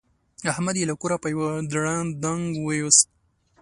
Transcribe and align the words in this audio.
احمد 0.51 0.75
يې 0.79 0.85
له 0.89 0.95
کوره 1.01 1.17
په 1.23 1.27
يوه 1.33 1.47
دړدنګ 1.71 2.43
ویوست. 2.65 3.07